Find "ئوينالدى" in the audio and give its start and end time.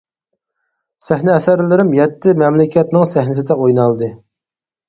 3.59-4.09